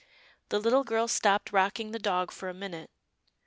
[0.49, 2.89] The little girl stopped rocking the dog for a minute.